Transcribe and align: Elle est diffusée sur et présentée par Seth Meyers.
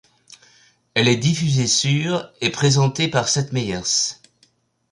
Elle 0.95 1.07
est 1.07 1.15
diffusée 1.15 1.67
sur 1.67 2.31
et 2.41 2.49
présentée 2.49 3.07
par 3.07 3.29
Seth 3.29 3.51
Meyers. 3.51 4.17